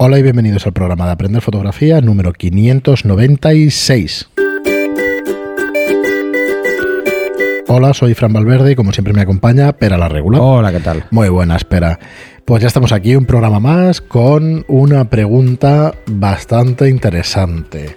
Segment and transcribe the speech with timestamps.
[0.00, 4.30] Hola y bienvenidos al programa de Aprender Fotografía número 596.
[7.66, 10.40] Hola, soy Fran Valverde y como siempre me acompaña Pera la Regular.
[10.40, 11.06] Hola, ¿qué tal?
[11.10, 11.98] Muy buena, espera.
[12.44, 17.96] Pues ya estamos aquí, un programa más con una pregunta bastante interesante.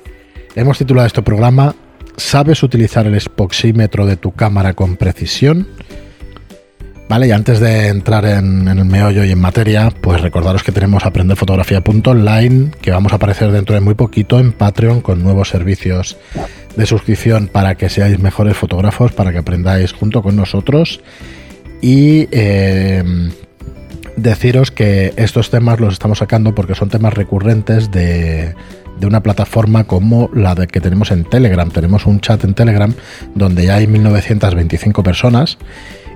[0.56, 1.76] Hemos titulado este programa
[2.18, 5.68] ¿Sabes utilizar el spoxímetro de tu cámara con precisión?
[7.12, 12.72] Y antes de entrar en, el meollo y en materia, pues recordaros que tenemos aprenderfotografía.online,
[12.82, 16.18] que vamos a aparecer dentro de muy poquito en Patreon con nuevos servicios
[16.78, 21.02] de suscripción para que seáis mejores fotógrafos, para que aprendáis junto con nosotros.
[21.82, 23.04] Y eh,
[24.16, 28.56] deciros que estos temas los estamos sacando porque son temas recurrentes de,
[29.04, 31.70] una plataforma como la que tenemos en Telegram.
[31.70, 32.94] Tenemos un chat en Telegram
[33.36, 35.58] donde ya hay 1925 personas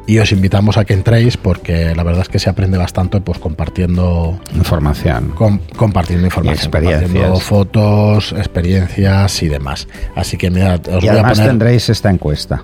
[0.08, 3.40] y os invitamos a que entréis porque la verdad es que se aprende bastante pues
[3.40, 5.34] compartiendo información.
[5.76, 9.88] Compartiendo información compartiendo fotos experiencias y demás.
[10.16, 12.62] Así que mira os y voy además a poner tendréis esta encuesta.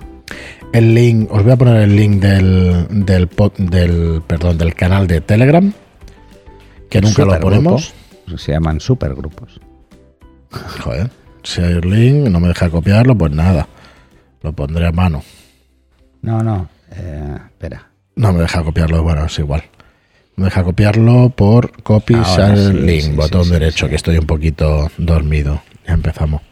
[0.72, 5.20] el link os voy a poner el link del del, del perdón del canal de
[5.20, 5.72] Telegram
[6.88, 7.92] que nunca lo ponemos.
[8.36, 9.60] Se llaman supergrupos.
[10.80, 11.10] Joder
[11.42, 13.66] si hay el link no me deja copiarlo pues nada
[14.42, 15.22] lo pondré a mano.
[16.20, 17.90] No no eh, espera.
[18.16, 19.64] No me deja copiarlo, bueno, es igual.
[20.36, 22.16] Me deja copiarlo por copy
[22.72, 25.62] link, botón derecho, que estoy un poquito dormido.
[25.86, 26.42] Ya empezamos.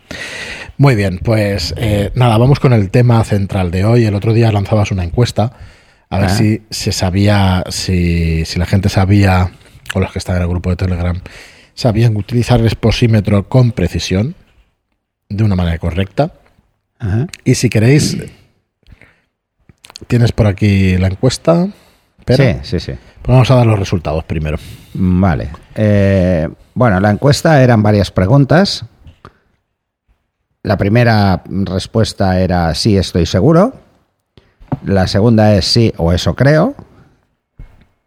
[0.76, 4.04] Muy bien, pues eh, nada, vamos con el tema central de hoy.
[4.04, 5.52] El otro día lanzabas una encuesta
[6.10, 6.34] a ver ah.
[6.34, 9.52] si se sabía, si, si la gente sabía,
[9.94, 11.20] o los que están en el grupo de Telegram,
[11.74, 14.34] sabían utilizar el exposímetro con precisión,
[15.28, 16.32] de una manera correcta.
[17.44, 18.16] Y si queréis
[20.06, 21.68] Tienes por aquí la encuesta.
[22.24, 22.92] Pero sí, sí, sí.
[22.92, 24.58] Pues vamos a dar los resultados primero.
[24.94, 25.50] Vale.
[25.74, 28.84] Eh, bueno, la encuesta eran varias preguntas.
[30.62, 33.72] La primera respuesta era sí, estoy seguro.
[34.84, 36.74] La segunda es sí o eso creo.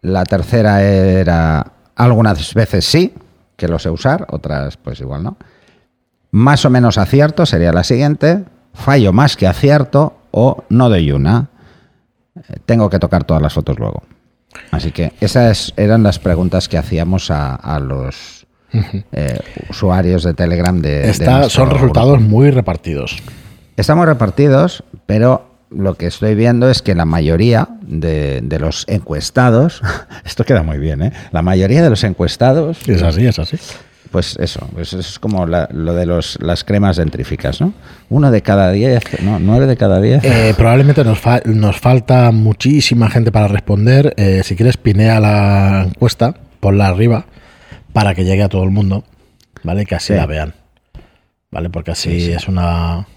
[0.01, 3.13] La tercera era algunas veces sí,
[3.55, 5.37] que lo sé usar, otras pues igual no.
[6.31, 8.43] Más o menos acierto sería la siguiente.
[8.73, 11.49] Fallo más que acierto o no doy una
[12.65, 14.03] tengo que tocar todas las fotos luego.
[14.71, 18.45] Así que esas eran las preguntas que hacíamos a, los
[19.11, 19.39] eh,
[19.69, 21.13] usuarios de Telegram de,
[21.49, 23.17] son resultados muy repartidos.
[23.77, 29.81] Estamos repartidos, pero lo que estoy viendo es que la mayoría de, de, los encuestados,
[30.25, 31.13] esto queda muy bien, ¿eh?
[31.31, 32.87] La mayoría de los encuestados...
[32.87, 33.57] Es así, es así
[34.13, 37.73] pues eso, pues es como lo de los, las cremas dentríficas, ¿no?
[38.09, 40.23] Uno de cada diez, no, nueve de cada diez.
[40.23, 44.13] Eh, probablemente nos, nos falta muchísima gente para responder.
[44.15, 47.25] Eh, si quieres, pinea la encuesta, ponla arriba,
[47.91, 49.03] para que llegue a todo el mundo,
[49.63, 49.83] ¿vale?
[49.87, 50.53] Que así la vean,
[51.49, 51.71] ¿vale?
[51.71, 53.07] Porque así es una...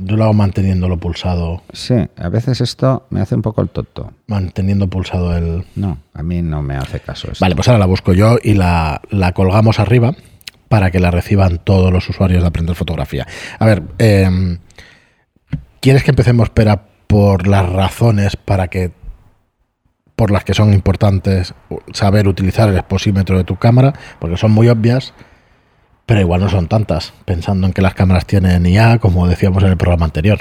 [0.00, 1.62] Yo lo hago manteniéndolo pulsado.
[1.72, 4.12] Sí, a veces esto me hace un poco el tonto.
[4.28, 5.64] Manteniendo pulsado el...
[5.74, 9.00] No, a mí no me hace caso Vale, pues ahora la busco yo y la,
[9.10, 10.14] la colgamos arriba
[10.68, 13.26] para que la reciban todos los usuarios de Aprender Fotografía.
[13.58, 14.58] A ver, em,
[15.80, 18.92] ¿quieres que empecemos, espera, por las razones para que
[20.14, 21.54] por las que son importantes
[21.92, 23.94] saber utilizar el exposímetro de tu cámara?
[24.18, 25.14] Porque son muy obvias,
[26.08, 29.68] pero igual no son tantas, pensando en que las cámaras tienen IA, como decíamos en
[29.68, 30.38] el programa anterior.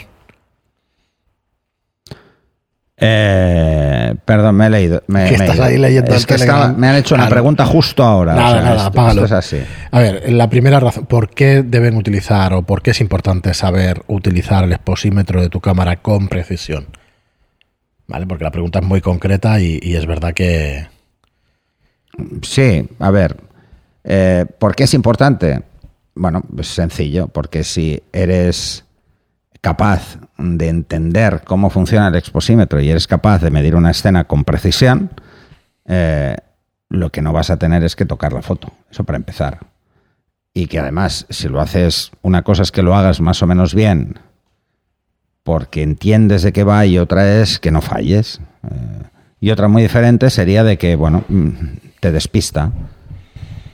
[2.96, 5.04] Eh, perdón, me he leído.
[5.08, 6.38] Me, estás ahí leyendo es que
[6.78, 8.34] me han hecho una pregunta justo ahora.
[8.34, 9.26] Nada, nada, apágalo.
[9.26, 9.62] es así.
[9.92, 14.04] A ver, la primera razón, ¿por qué deben utilizar o por qué es importante saber
[14.08, 16.88] utilizar el exposímetro de tu cámara con precisión?
[18.08, 18.26] ¿Vale?
[18.26, 20.88] Porque la pregunta es muy concreta y, es verdad que.
[22.42, 23.47] Sí, a ver.
[24.10, 25.64] Eh, ¿Por qué es importante?
[26.16, 28.86] Bueno, es sencillo, porque si eres
[29.60, 34.46] capaz de entender cómo funciona el exposímetro y eres capaz de medir una escena con
[34.46, 35.12] precisión,
[35.86, 36.38] eh,
[36.88, 38.72] lo que no vas a tener es que tocar la foto.
[38.90, 39.60] Eso para empezar.
[40.54, 43.76] Y que además, si lo haces, una cosa es que lo hagas más o menos
[43.76, 44.20] bien,
[45.44, 48.40] porque entiendes de qué va, y otra es que no falles.
[48.64, 49.04] Eh,
[49.42, 51.52] y otra muy diferente sería de que, bueno, mm,
[52.00, 52.72] te despista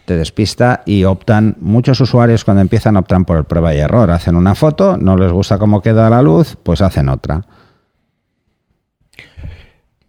[0.05, 4.11] te despista y optan, muchos usuarios cuando empiezan optan por el prueba y error.
[4.11, 7.45] Hacen una foto, no les gusta cómo queda la luz, pues hacen otra.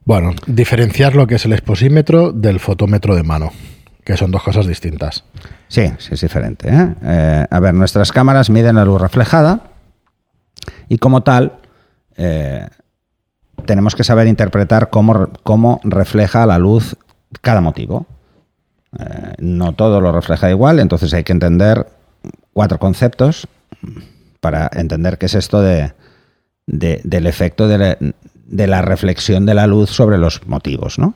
[0.04, 3.52] Bueno, diferenciar lo que es el exposímetro del fotómetro de mano,
[4.04, 5.24] que son dos cosas distintas.
[5.68, 6.68] Sí, sí es diferente.
[6.68, 6.94] ¿eh?
[7.02, 9.60] Eh, a ver, nuestras cámaras miden la luz reflejada
[10.88, 11.54] y como tal
[12.16, 12.68] eh,
[13.64, 16.96] tenemos que saber interpretar cómo, cómo refleja la luz
[17.40, 18.06] cada motivo.
[18.98, 21.86] Eh, no todo lo refleja igual, entonces hay que entender
[22.52, 23.48] cuatro conceptos
[24.40, 25.92] para entender qué es esto de,
[26.66, 27.98] del efecto de la,
[28.46, 31.14] de la, reflexión de la luz sobre los motivos, ¿no?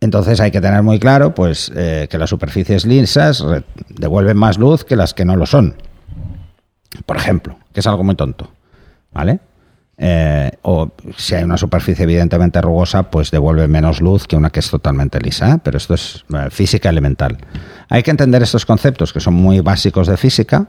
[0.00, 3.44] Entonces hay que tener muy claro pues, eh, que las superficies lisas
[3.88, 5.74] devuelven más luz que las que no lo son.
[7.06, 8.50] Por ejemplo, que es algo muy tonto.
[9.12, 9.40] ¿Vale?
[9.98, 14.60] Eh, o si hay una superficie evidentemente rugosa, pues devuelve menos luz que una que
[14.60, 15.54] es totalmente lisa.
[15.54, 15.58] ¿eh?
[15.62, 17.38] Pero esto es física elemental.
[17.88, 20.68] Hay que entender estos conceptos que son muy básicos de física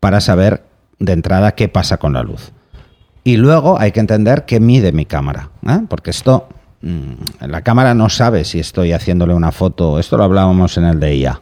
[0.00, 0.64] para saber
[0.98, 2.52] de entrada qué pasa con la luz.
[3.24, 5.50] Y luego hay que entender qué mide mi cámara.
[5.88, 6.48] Porque esto
[6.84, 11.00] Mm, la cámara no sabe si estoy haciéndole una foto, esto lo hablábamos en el
[11.00, 11.40] de IA.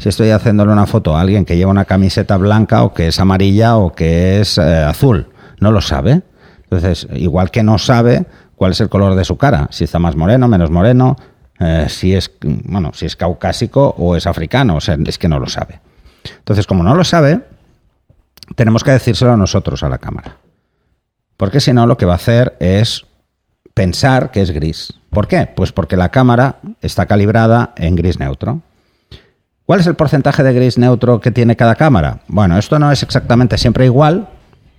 [0.00, 3.20] Si estoy haciéndole una foto a alguien que lleva una camiseta blanca o que es
[3.20, 5.28] amarilla o que es eh, azul,
[5.60, 6.22] no lo sabe.
[6.70, 10.14] Entonces, igual que no sabe cuál es el color de su cara, si está más
[10.14, 11.16] moreno, menos moreno,
[11.58, 15.40] eh, si es bueno, si es caucásico o es africano, o sea, es que no
[15.40, 15.80] lo sabe.
[16.38, 17.40] Entonces, como no lo sabe,
[18.54, 20.36] tenemos que decírselo a nosotros a la cámara.
[21.36, 23.04] Porque si no, lo que va a hacer es
[23.74, 24.92] pensar que es gris.
[25.10, 25.48] ¿Por qué?
[25.54, 28.60] Pues porque la cámara está calibrada en gris neutro.
[29.66, 32.20] ¿Cuál es el porcentaje de gris neutro que tiene cada cámara?
[32.28, 34.28] Bueno, esto no es exactamente siempre igual.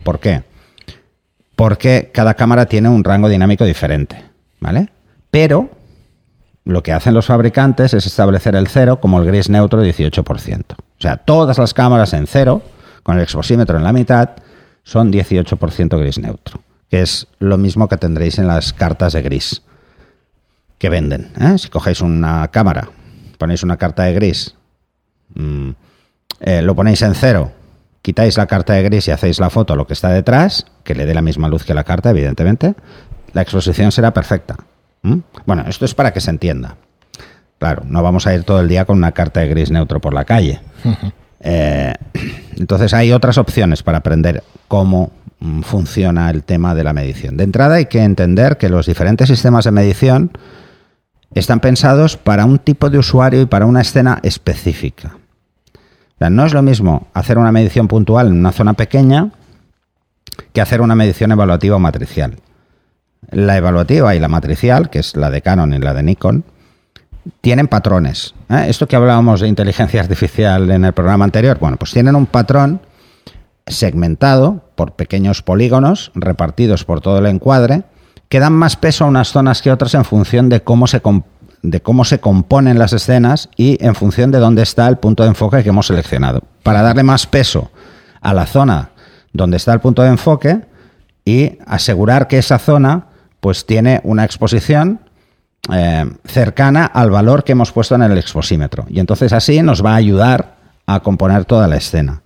[0.04, 0.44] ¿Por qué?
[1.62, 4.24] Porque cada cámara tiene un rango dinámico diferente,
[4.60, 4.90] ¿vale?
[5.30, 5.69] Pero
[6.63, 10.63] lo que hacen los fabricantes es establecer el cero como el gris neutro 18%.
[10.72, 12.62] O sea, todas las cámaras en cero,
[13.04, 14.31] con el exposímetro en la mitad,
[14.84, 16.62] son 18% gris neutro
[16.92, 19.62] que es lo mismo que tendréis en las cartas de gris
[20.78, 21.31] que venden.
[21.40, 21.57] ¿eh?
[21.57, 22.90] Si cogéis una cámara,
[23.38, 24.56] ponéis una carta de gris,
[25.34, 25.69] mm,
[26.42, 27.54] eh, lo ponéis en cero,
[28.01, 31.06] quitáis la carta de gris y hacéis la foto lo que está detrás, que le
[31.06, 32.75] dé la misma luz que la carta, evidentemente,
[33.33, 34.56] la exposición será perfecta.
[35.45, 36.75] Bueno, esto es para que se entienda.
[37.57, 40.13] Claro, no vamos a ir todo el día con una carta de gris neutro por
[40.13, 40.59] la calle.
[41.44, 41.95] Eh,
[42.57, 45.12] entonces hay otras opciones para aprender cómo
[45.42, 47.36] Mm, funciona el tema de la medición.
[47.36, 50.31] De entrada hay que entender que los diferentes sistemas de medición
[51.33, 55.18] están pensados para un tipo de usuario y para una escena específica.
[56.29, 59.31] No es lo mismo hacer una medición puntual en una zona pequeña
[60.53, 62.38] que hacer una medición evaluativa o matricial.
[63.31, 66.44] La evaluativa y la matricial, que es la de Canon y la de Nikon,
[67.41, 68.33] tienen patrones.
[68.50, 68.65] ¿eh?
[68.68, 72.81] Esto que hablábamos de inteligencia artificial en el programa anterior, bueno, pues tienen un patrón
[73.68, 77.83] segmentado por pequeños polígonos repartidos por todo el encuadre,
[78.27, 81.01] que dan más peso a unas zonas que otras en función de cómo se,
[81.63, 85.30] de cómo se componen las escenas y en función de dónde está el punto de
[85.30, 86.42] enfoque que hemos seleccionado.
[86.63, 87.72] Para darle más peso
[88.22, 88.90] a la zona
[89.34, 90.62] donde está el punto de enfoque
[91.25, 93.08] y asegurar que esa zona
[93.40, 95.00] pues tiene una exposición
[95.72, 98.86] eh, cercana al valor que hemos puesto en el exposímetro.
[98.90, 100.56] Y entonces así nos va a ayudar
[100.88, 102.22] a componer toda la escena.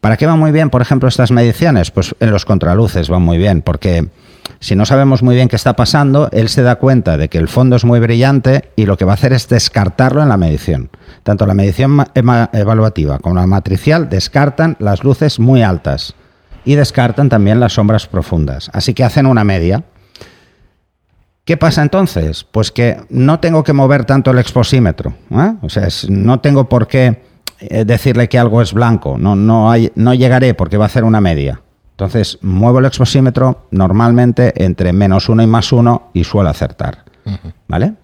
[0.00, 1.92] ¿Para qué van muy bien, por ejemplo, estas mediciones?
[1.92, 4.08] Pues en los contraluces van muy bien, porque
[4.62, 7.48] si no sabemos muy bien qué está pasando, él se da cuenta de que el
[7.48, 10.88] fondo es muy brillante y lo que va a hacer es descartarlo en la medición.
[11.24, 16.14] Tanto la medición evaluativa como la matricial descartan las luces muy altas
[16.64, 18.70] y descartan también las sombras profundas.
[18.72, 19.82] Así que hacen una media.
[21.44, 22.44] ¿Qué pasa entonces?
[22.44, 25.12] Pues que no tengo que mover tanto el exposímetro.
[25.32, 25.54] ¿eh?
[25.62, 27.20] O sea, no tengo por qué
[27.58, 29.18] eh, decirle que algo es blanco.
[29.18, 31.61] No, no, hay, no llegaré porque va a hacer una media.
[31.92, 37.04] Entonces, muevo el exposímetro normalmente entre menos uno y más uno y suelo acertar.
[37.68, 37.94] ¿Vale?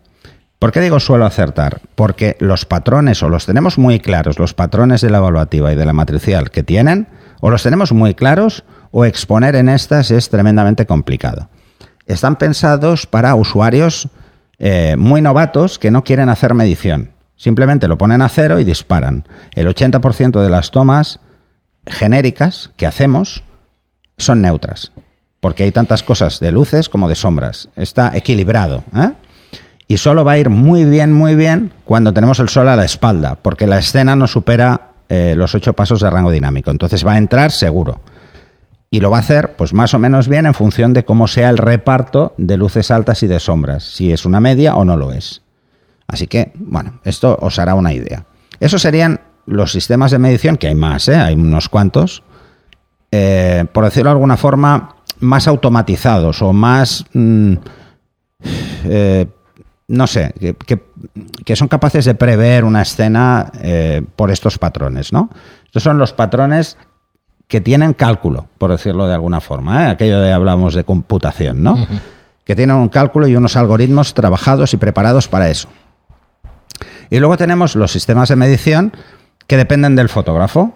[0.58, 1.80] ¿Por qué digo suelo acertar?
[1.94, 5.86] Porque los patrones, o los tenemos muy claros, los patrones de la evaluativa y de
[5.86, 7.08] la matricial que tienen,
[7.40, 11.48] o los tenemos muy claros, o exponer en estas es tremendamente complicado.
[12.06, 14.08] Están pensados para usuarios
[14.58, 17.12] eh, muy novatos que no quieren hacer medición.
[17.36, 19.28] Simplemente lo ponen a cero y disparan.
[19.54, 21.20] El 80% de las tomas
[21.86, 23.44] genéricas que hacemos
[24.18, 24.92] son neutras,
[25.40, 27.68] porque hay tantas cosas de luces como de sombras.
[27.76, 28.84] Está equilibrado.
[28.94, 29.12] ¿eh?
[29.86, 32.84] Y solo va a ir muy bien, muy bien cuando tenemos el sol a la
[32.84, 36.70] espalda, porque la escena no supera eh, los ocho pasos de rango dinámico.
[36.70, 38.00] Entonces va a entrar seguro.
[38.90, 41.50] Y lo va a hacer, pues más o menos bien en función de cómo sea
[41.50, 45.12] el reparto de luces altas y de sombras, si es una media o no lo
[45.12, 45.42] es.
[46.06, 48.24] Así que, bueno, esto os hará una idea.
[48.60, 51.16] Esos serían los sistemas de medición, que hay más, ¿eh?
[51.16, 52.22] hay unos cuantos,
[53.10, 57.54] eh, por decirlo de alguna forma, más automatizados o más, mm,
[58.84, 59.26] eh,
[59.88, 60.34] no sé,
[61.44, 63.50] que, son capaces de prever una escena
[64.16, 65.30] por estos patrones, ¿no?
[65.64, 66.76] Estos son los patrones
[67.48, 71.86] que tienen cálculo, por decirlo de alguna forma, aquello de hablamos de computación, ¿no?
[72.44, 75.68] Que tienen un cálculo y unos algoritmos trabajados y preparados para eso.
[77.10, 78.92] Y luego tenemos los sistemas de medición
[79.46, 80.74] que dependen del fotógrafo.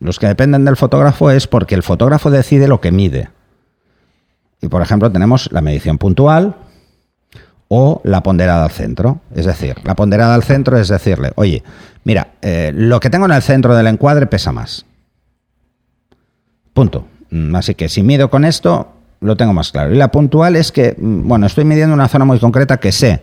[0.00, 3.30] Los que dependen del fotógrafo es porque el fotógrafo decide lo que mide.
[4.60, 6.56] Y por ejemplo tenemos la medición puntual
[7.68, 9.20] o la ponderada al centro.
[9.34, 11.62] Es decir, la ponderada al centro es decirle, oye,
[12.04, 14.86] mira, eh, lo que tengo en el centro del encuadre pesa más.
[16.72, 17.06] Punto.
[17.30, 19.92] Mm, Así que si mido con esto, lo tengo más claro.
[19.92, 23.22] Y la puntual es que, mm, bueno, estoy midiendo una zona muy concreta que sé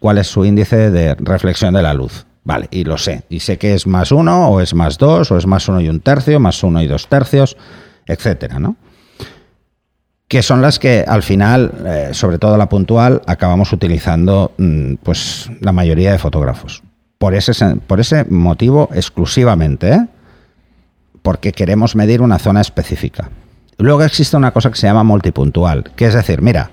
[0.00, 2.26] cuál es su índice de reflexión de la luz.
[2.48, 3.24] Vale, y lo sé.
[3.28, 5.90] Y sé que es más uno, o es más dos, o es más uno y
[5.90, 7.58] un tercio, más uno y dos tercios,
[8.06, 8.76] etcétera, ¿no?
[10.28, 15.50] Que son las que al final, eh, sobre todo la puntual, acabamos utilizando mm, pues
[15.60, 16.82] la mayoría de fotógrafos.
[17.18, 17.52] Por ese,
[17.86, 20.06] por ese motivo exclusivamente, ¿eh?
[21.20, 23.28] porque queremos medir una zona específica.
[23.76, 26.70] Luego existe una cosa que se llama multipuntual, que es decir, mira,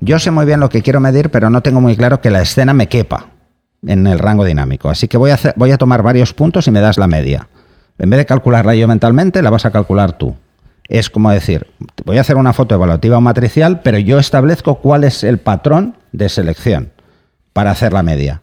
[0.00, 2.40] yo sé muy bien lo que quiero medir, pero no tengo muy claro que la
[2.40, 3.29] escena me quepa
[3.86, 4.90] en el rango dinámico.
[4.90, 7.48] Así que voy a, tomar varios puntos y me das la media.
[7.98, 10.34] En vez de calcularla yo mentalmente, la vas a calcular tú.
[10.88, 11.66] Es como decir,
[12.04, 15.96] voy a hacer una foto evaluativa o matricial, pero yo establezco cuál es el patrón
[16.12, 16.90] de selección
[17.52, 18.42] para hacer la media.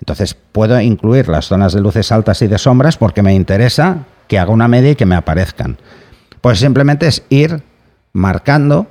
[0.00, 4.38] Entonces puedo incluir las zonas de luces altas y de sombras porque me interesa que
[4.38, 5.78] haga una media y que me aparezcan.
[6.42, 7.62] Pues simplemente es ir
[8.12, 8.88] marcando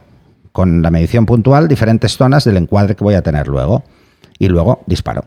[0.52, 3.84] con la medición puntual diferentes zonas del encuadre que voy a tener luego.
[4.40, 5.26] Y luego disparo.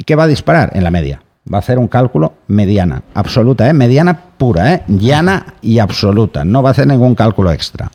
[0.00, 0.70] ¿Y qué va a disparar?
[0.72, 1.20] En la media.
[1.52, 3.74] Va a hacer un cálculo mediana, absoluta, ¿eh?
[3.74, 4.82] mediana pura, ¿eh?
[4.88, 6.42] llana y absoluta.
[6.42, 7.90] No va a hacer ningún cálculo extra.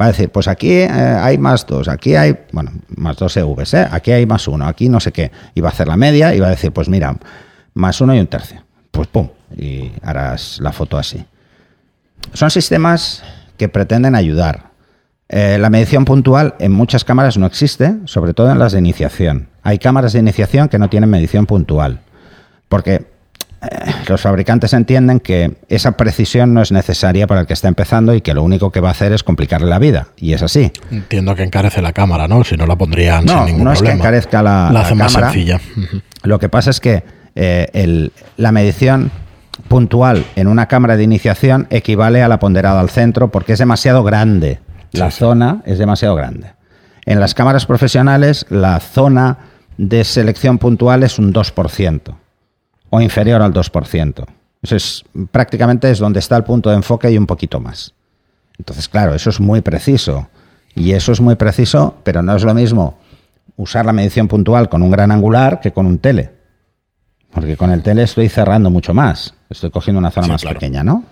[0.00, 3.74] Va a decir, pues aquí eh, hay más dos, aquí hay, bueno, más dos EVs,
[3.74, 3.86] ¿eh?
[3.92, 5.30] aquí hay más uno, aquí no sé qué.
[5.54, 7.16] Y va a hacer la media y va a decir, pues mira,
[7.74, 8.64] más uno y un tercio.
[8.90, 11.24] Pues pum, y harás la foto así.
[12.32, 13.22] Son sistemas
[13.56, 14.70] que pretenden ayudar.
[15.28, 19.49] Eh, la medición puntual en muchas cámaras no existe, sobre todo en las de iniciación.
[19.62, 22.00] Hay cámaras de iniciación que no tienen medición puntual,
[22.68, 23.06] porque
[23.62, 23.66] eh,
[24.08, 28.22] los fabricantes entienden que esa precisión no es necesaria para el que está empezando y
[28.22, 30.08] que lo único que va a hacer es complicarle la vida.
[30.16, 30.72] Y es así.
[30.90, 32.42] Entiendo que encarece la cámara, ¿no?
[32.44, 34.02] Si no la pondrían No, sin ningún no es que problema.
[34.04, 35.32] encarezca la- La la hace más cámara.
[35.32, 35.60] sencilla.
[36.22, 37.02] Lo que pasa es que
[37.34, 39.10] eh, el- la medición
[39.68, 44.02] puntual en una cámara de iniciación equivale a la ponderada al centro porque es demasiado
[44.02, 44.58] grande.
[44.92, 45.18] La Sí, sí.
[45.20, 46.52] zona es demasiado grande.
[47.04, 49.36] En las cámaras profesionales, la zona
[49.88, 52.14] de selección puntual es un 2%
[52.90, 54.24] o inferior al 2%.
[54.62, 57.94] Eso es prácticamente es donde está el punto de enfoque y un poquito más.
[58.58, 60.28] Entonces, claro, eso es muy preciso.
[60.74, 62.98] Y eso es muy preciso, pero no es lo mismo
[63.56, 66.30] usar la medición puntual con un gran angular que con un tele.
[67.32, 69.32] Porque con el tele estoy cerrando mucho más.
[69.48, 70.58] Estoy cogiendo una zona Sí, más claro.
[70.60, 71.04] pequeña, ¿no?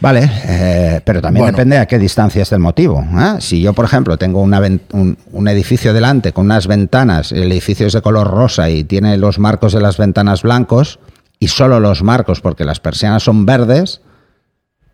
[0.00, 1.56] Vale, eh, pero también Bueno.
[1.56, 3.00] depende a qué distancia es el motivo.
[3.00, 3.40] ¿eh?
[3.40, 7.92] Si yo, por ejemplo, tengo una un edificio delante con unas ventanas, el edificio es
[7.92, 11.00] de color rosa y tiene los marcos de las ventanas blancos
[11.40, 14.00] y solo los marcos porque las persianas son verdes,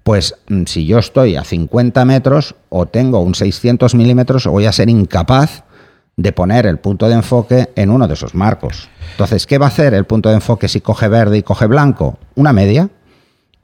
[0.03, 4.73] pues mm, si yo estoy a 50 metros o tengo un 600 milímetros, voy a
[4.73, 5.65] ser incapaz
[6.17, 8.89] de poner el punto de enfoque en uno de esos marcos.
[9.13, 12.19] Entonces, ¿qué va a hacer el punto de enfoque si coge verde y coge blanco?
[12.37, 12.89] Una media.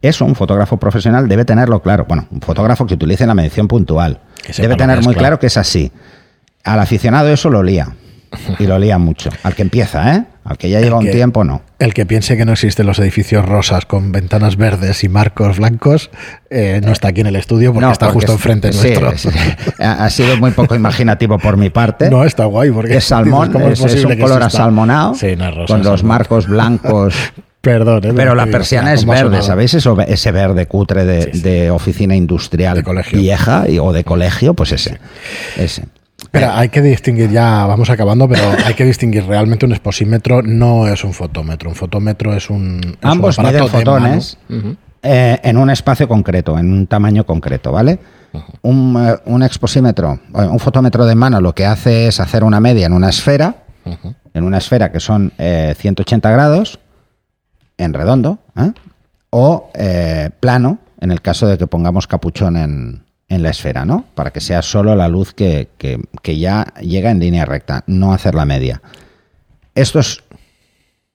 [0.02, 2.06] Eso un fotógrafo profesional debe tenerlo claro.
[2.08, 4.20] Bueno, un fotógrafo que utilice la medición puntual.
[4.56, 5.22] Debe tener es, muy claro.
[5.22, 5.92] claro que es así.
[6.64, 7.88] Al aficionado eso lo lía.
[8.60, 9.28] Y lo lía mucho.
[9.42, 10.24] Al que empieza, ¿eh?
[10.44, 11.62] Al que ya lleva un tiempo, no.
[11.80, 16.10] El que piense que no existen los edificios rosas con ventanas verdes y marcos blancos
[16.48, 18.94] eh, no está aquí en el estudio porque No, está porque justo es- enfrente sí,
[18.94, 19.18] nuestro.
[19.18, 19.28] sí.
[19.80, 22.08] Ha ha sido muy poco imaginativo por mi parte.
[22.08, 25.34] No, está guay porque es salmón, dices, ¿cómo es, es posible un color asalmonado Sí,
[25.36, 27.14] no es rosa, con es los marcos blancos.
[27.60, 29.42] Perdón, eh, Pero la persiana es ¿cómo ha verde?
[29.42, 29.74] ¿sabéis?
[29.74, 31.40] Eso, ese verde cutre de, Sí, sí.
[31.42, 33.18] de oficina industrial De colegio.
[33.18, 34.98] vieja y- o de colegio, pues ese.
[35.58, 35.84] ese.
[36.22, 40.86] Espera, hay que distinguir ya, vamos acabando, pero hay que distinguir realmente un exposímetro no
[40.88, 41.70] es un fotómetro.
[41.70, 42.80] Un fotómetro es un.
[42.82, 44.38] es un Ambos aparato miden de fotones
[45.02, 47.98] eh, en un espacio concreto, en un tamaño concreto, ¿vale?
[48.62, 52.60] Un, eh, un exposímetro, o un fotómetro de mano lo que hace es hacer una
[52.60, 53.64] media en una esfera,
[54.34, 56.78] en una esfera que son eh, 180 grados,
[57.82, 58.72] en redondo, ¿eh?
[59.30, 64.04] o eh, plano, en el caso de que pongamos capuchón en, en la esfera, ¿no?
[64.14, 68.12] Para que sea solo la luz que, que- que ya llega en línea recta, no
[68.12, 68.82] hacer la media.
[69.74, 70.22] Esto es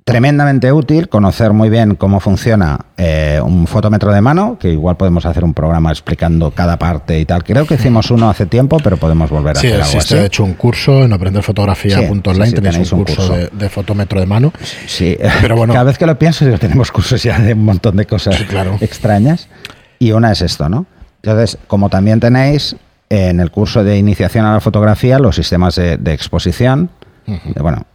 [0.05, 5.25] tremendamente útil, conocer muy bien cómo funciona eh, un fotómetro de mano, que igual podemos
[5.25, 7.43] hacer un programa explicando cada parte y tal.
[7.43, 10.21] Creo que hicimos uno hace tiempo, pero podemos volver a Sí, hacer algo existe así.
[10.21, 13.33] de hecho un curso en aprenderfotografía.online, Sí, sí, sí, tenéis, un un curso, curso.
[13.35, 14.53] De, de fotómetro de mano.
[14.85, 15.73] Sí, Pero bueno.
[15.73, 18.77] cada vez que lo pienso, digo, tenemos cursos ya de un montón de cosas claro.
[18.81, 19.47] extrañas.
[19.97, 20.85] Y una es esto, ¿no?
[21.23, 22.75] Entonces, como también tenéis
[23.09, 26.91] en el curso de iniciación a la fotografía los sistemas de, de exposición,
[27.59, 27.85] Bueno,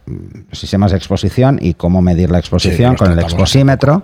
[0.51, 4.03] sistemas de exposición y cómo medir la exposición con el exposímetro.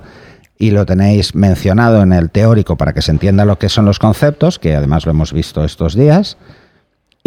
[0.59, 3.99] Y lo tenéis mencionado en el teórico para que se entienda lo que son los
[3.99, 6.37] conceptos, que además lo hemos visto estos días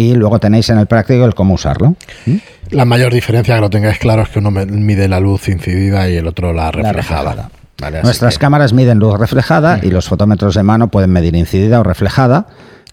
[0.00, 1.94] y luego tenéis en el práctico el cómo usarlo.
[2.24, 2.36] ¿Mm?
[2.70, 6.16] La mayor diferencia que lo tengáis claro es que uno mide la luz incidida y
[6.16, 7.50] el otro la reflejada.
[8.02, 12.46] Nuestras cámaras miden luz reflejada y los fotómetros de mano pueden medir incidida o reflejada,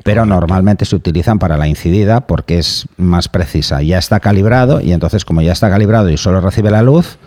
[0.03, 3.81] pero normalmente se utilizan para la incidida porque es más precisa.
[3.81, 7.17] Ya está calibrado y entonces como ya está calibrado y solo recibe la luz,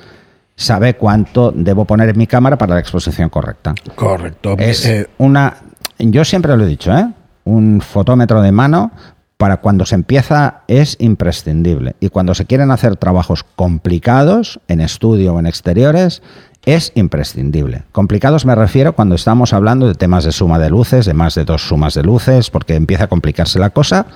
[0.56, 3.74] sabe cuánto debo poner en mi cámara para la exposición correcta.
[3.94, 4.56] Correcto.
[4.58, 5.56] Es eh, una,
[5.98, 7.08] yo siempre lo he dicho, ¿eh?
[7.44, 8.92] un fotómetro de mano
[9.36, 11.96] para cuando se empieza es imprescindible.
[11.98, 16.22] Y cuando se quieren hacer trabajos complicados, en estudio o en exteriores,
[16.64, 17.84] es imprescindible.
[17.92, 21.44] Complicados me refiero cuando estamos hablando de temas de suma de luces, de más de
[21.44, 24.06] dos sumas de luces, porque empieza a complicarse la cosa,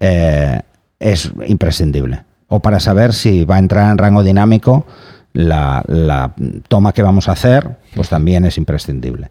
[0.00, 0.60] eh,
[1.00, 2.24] es imprescindible.
[2.48, 4.86] O para saber si va a entrar en rango dinámico
[5.32, 6.32] la,
[6.68, 9.30] toma que vamos a hacer, pues también es imprescindible.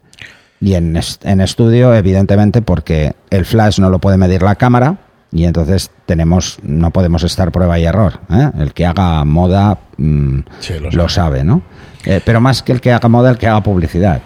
[0.60, 4.98] Y en estudio, evidentemente, porque el flash no lo puede medir la cámara,
[5.30, 8.50] y entonces tenemos no podemos estar prueba y error ¿eh?
[8.58, 10.38] el que haga moda mm,
[10.92, 11.44] lo, sabe.
[11.44, 11.62] no
[12.04, 14.22] eh, pero más que el que haga moda el que haga publicidad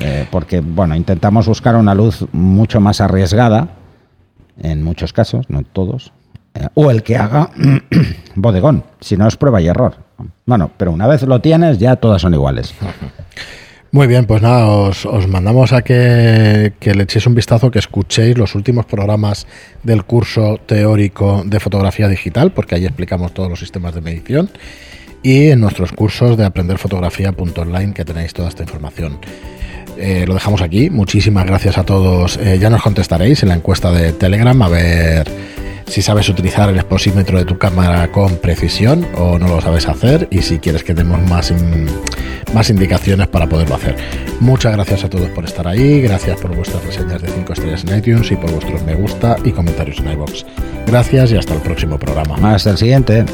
[0.00, 3.68] eh, porque bueno intentamos buscar una luz mucho más arriesgada
[4.62, 6.12] en muchos casos no todos
[6.74, 7.50] o el que haga
[8.34, 9.96] bodegón si no es prueba y error
[10.46, 12.74] bueno pero una vez lo tienes ya todas son iguales
[13.92, 18.54] Muy bien, pues nada, os, mandamos a que, le echéis un vistazo, que escuchéis los
[18.54, 19.48] últimos programas
[19.82, 24.48] del curso teórico de fotografía digital, porque ahí explicamos todos los sistemas de medición,
[25.24, 29.18] y en nuestros cursos de aprenderfotografía.online, que tenéis toda esta información.
[29.96, 30.88] Eh, lo dejamos aquí.
[30.88, 32.36] Muchísimas gracias a todos.
[32.36, 35.28] Eh, ya nos contestaréis en la encuesta de Telegram a ver
[35.86, 40.28] si sabes utilizar el exposímetro de tu cámara con precisión o no lo sabes hacer
[40.30, 41.52] y si quieres que demos más,
[42.54, 43.96] más indicaciones para poderlo hacer.
[44.40, 47.98] Muchas gracias a todos por estar ahí, gracias por vuestras reseñas de 5 estrellas en
[47.98, 50.44] iTunes y por vuestros me gusta y comentarios en iBox.
[50.86, 52.54] Gracias y hasta el próximo programa.
[52.54, 53.24] Hasta el siguiente.